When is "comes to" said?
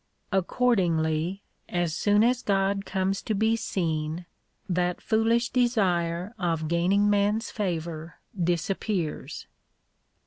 2.87-3.35